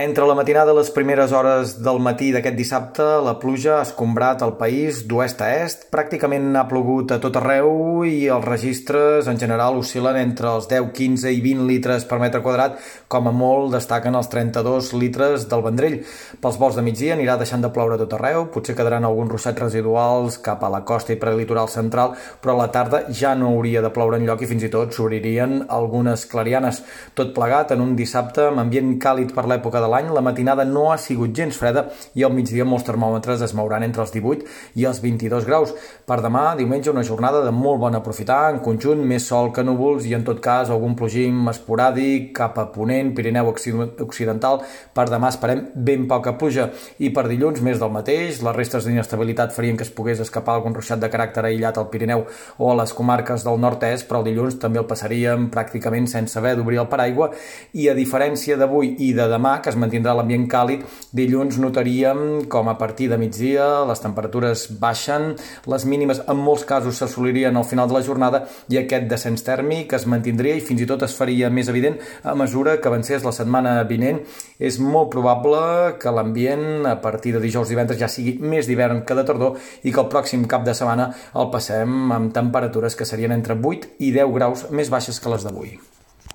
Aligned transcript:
Entre 0.00 0.24
la 0.24 0.32
matinada 0.32 0.72
i 0.72 0.76
les 0.78 0.88
primeres 0.96 1.32
hores 1.36 1.74
del 1.84 1.98
matí 2.00 2.30
d'aquest 2.32 2.54
dissabte, 2.56 3.04
la 3.20 3.34
pluja 3.36 3.74
ha 3.76 3.82
escombrat 3.84 4.40
el 4.46 4.54
país 4.56 5.02
d'oest 5.04 5.42
a 5.44 5.48
est. 5.60 5.82
Pràcticament 5.92 6.54
ha 6.56 6.62
plogut 6.70 7.10
a 7.12 7.18
tot 7.20 7.34
arreu 7.36 8.06
i 8.08 8.22
els 8.32 8.46
registres 8.48 9.28
en 9.28 9.36
general 9.42 9.76
oscil·len 9.76 10.16
entre 10.16 10.54
els 10.54 10.70
10, 10.70 10.86
15 10.96 11.34
i 11.36 11.42
20 11.44 11.66
litres 11.68 12.06
per 12.08 12.16
metre 12.22 12.40
quadrat, 12.40 12.78
com 13.12 13.28
a 13.28 13.34
molt 13.42 13.74
destaquen 13.74 14.16
els 14.16 14.30
32 14.32 14.88
litres 15.02 15.44
del 15.50 15.66
Vendrell. 15.66 15.98
Pels 16.40 16.56
vols 16.62 16.80
de 16.80 16.86
migdia 16.86 17.12
anirà 17.18 17.36
deixant 17.36 17.60
de 17.60 17.72
ploure 17.76 17.98
a 17.98 18.00
tot 18.00 18.16
arreu, 18.16 18.46
potser 18.56 18.78
quedaran 18.80 19.04
alguns 19.04 19.34
ruixats 19.36 19.60
residuals 19.60 20.40
cap 20.40 20.64
a 20.64 20.72
la 20.72 20.80
costa 20.88 21.12
i 21.12 21.20
prelitoral 21.20 21.68
central, 21.68 22.16
però 22.40 22.56
a 22.56 22.62
la 22.62 22.70
tarda 22.72 23.02
ja 23.12 23.34
no 23.36 23.52
hauria 23.52 23.84
de 23.84 23.92
ploure 23.92 24.16
en 24.16 24.24
lloc 24.24 24.48
i 24.48 24.48
fins 24.54 24.64
i 24.64 24.72
tot 24.72 24.96
s'obririen 24.96 25.66
algunes 25.68 26.24
clarianes. 26.32 26.80
Tot 27.12 27.36
plegat 27.36 27.76
en 27.76 27.84
un 27.84 27.94
dissabte 28.00 28.48
amb 28.48 28.64
ambient 28.64 28.96
càlid 28.96 29.36
per 29.36 29.44
l'època 29.44 29.76
de 29.76 29.89
l'any, 29.90 30.10
la 30.14 30.22
matinada 30.24 30.64
no 30.64 30.88
ha 30.92 30.98
sigut 30.98 31.34
gens 31.36 31.58
freda 31.58 31.86
i 32.14 32.24
al 32.24 32.34
migdia 32.34 32.64
molts 32.64 32.86
termòmetres 32.86 33.42
es 33.46 33.54
mouran 33.58 33.84
entre 33.86 34.04
els 34.04 34.12
18 34.14 34.46
i 34.80 34.86
els 34.88 35.00
22 35.02 35.46
graus. 35.48 35.74
Per 36.06 36.20
demà, 36.22 36.54
diumenge, 36.58 36.90
una 36.90 37.04
jornada 37.06 37.42
de 37.44 37.52
molt 37.54 37.80
bon 37.82 37.98
aprofitar, 37.98 38.40
en 38.54 38.60
conjunt 38.64 39.02
més 39.06 39.26
sol 39.26 39.50
que 39.54 39.64
núvols 39.66 40.06
i 40.08 40.14
en 40.16 40.24
tot 40.26 40.40
cas 40.44 40.70
algun 40.70 40.96
plogim 40.98 41.48
esporàdic 41.52 42.30
cap 42.36 42.58
a 42.58 42.66
Ponent, 42.74 43.12
Pirineu 43.16 43.50
Occidental. 43.50 44.60
Per 44.94 45.06
demà 45.10 45.30
esperem 45.32 45.66
ben 45.74 46.06
poca 46.10 46.36
pluja 46.38 46.70
i 46.98 47.10
per 47.14 47.26
dilluns 47.28 47.62
més 47.64 47.80
del 47.80 47.92
mateix, 47.94 48.40
les 48.44 48.56
restes 48.56 48.86
d'inestabilitat 48.86 49.54
farien 49.56 49.78
que 49.78 49.86
es 49.86 49.92
pogués 49.94 50.20
escapar 50.22 50.56
algun 50.58 50.76
ruixat 50.76 51.02
de 51.02 51.10
caràcter 51.12 51.44
aïllat 51.46 51.78
al 51.78 51.88
Pirineu 51.92 52.26
o 52.58 52.70
a 52.70 52.76
les 52.80 52.94
comarques 52.96 53.44
del 53.46 53.60
nord-est, 53.60 54.06
però 54.08 54.20
el 54.20 54.30
dilluns 54.30 54.58
també 54.62 54.80
el 54.82 54.88
passaríem 54.90 55.48
pràcticament 55.54 56.08
sense 56.10 56.38
haver 56.38 56.56
d'obrir 56.58 56.80
el 56.82 56.90
paraigua 56.92 57.30
i 57.72 57.88
a 57.88 57.96
diferència 57.96 58.58
d'avui 58.60 58.94
i 59.06 59.12
de 59.16 59.26
demà, 59.30 59.58
que 59.62 59.69
es 59.70 59.78
mantindrà 59.80 60.14
l'ambient 60.16 60.46
càlid. 60.50 60.84
Dilluns 61.16 61.58
notaríem 61.62 62.46
com 62.50 62.68
a 62.70 62.76
partir 62.78 63.08
de 63.10 63.18
migdia 63.20 63.66
les 63.88 64.02
temperatures 64.02 64.66
baixen, 64.82 65.34
les 65.70 65.86
mínimes 65.86 66.22
en 66.26 66.38
molts 66.38 66.66
casos 66.68 67.00
s'assolirien 67.00 67.56
al 67.56 67.66
final 67.68 67.88
de 67.90 67.96
la 67.96 68.04
jornada 68.06 68.42
i 68.68 68.80
aquest 68.80 69.08
descens 69.10 69.44
tèrmic 69.46 69.94
es 69.96 70.06
mantindria 70.10 70.56
i 70.58 70.64
fins 70.64 70.82
i 70.84 70.88
tot 70.90 71.04
es 71.06 71.16
faria 71.16 71.50
més 71.50 71.70
evident 71.72 71.98
a 72.22 72.34
mesura 72.38 72.78
que 72.80 72.90
avancés 72.90 73.26
la 73.26 73.34
setmana 73.36 73.78
vinent. 73.88 74.22
És 74.58 74.78
molt 74.82 75.10
probable 75.12 75.60
que 76.00 76.12
l'ambient 76.12 76.86
a 76.90 76.96
partir 77.00 77.32
de 77.36 77.42
dijous 77.42 77.70
divendres 77.70 78.00
ja 78.00 78.10
sigui 78.12 78.36
més 78.40 78.68
d'hivern 78.68 79.04
que 79.06 79.16
de 79.16 79.24
tardor 79.26 79.56
i 79.82 79.92
que 79.92 80.02
el 80.02 80.10
pròxim 80.12 80.44
cap 80.50 80.66
de 80.66 80.76
setmana 80.76 81.10
el 81.34 81.50
passem 81.54 82.12
amb 82.16 82.34
temperatures 82.36 82.96
que 82.96 83.08
serien 83.08 83.34
entre 83.36 83.56
8 83.56 83.96
i 83.98 84.12
10 84.16 84.36
graus 84.36 84.68
més 84.70 84.92
baixes 84.92 85.20
que 85.20 85.32
les 85.32 85.46
d'avui. 85.46 85.78